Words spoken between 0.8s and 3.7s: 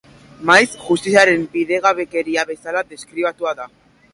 justiziaren bidegabekeria bezala deskribatua